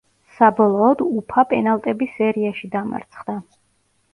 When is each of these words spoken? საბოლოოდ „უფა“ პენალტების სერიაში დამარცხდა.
საბოლოოდ 0.37 1.03
„უფა“ 1.07 1.45
პენალტების 1.51 2.17
სერიაში 2.17 2.73
დამარცხდა. 2.79 3.37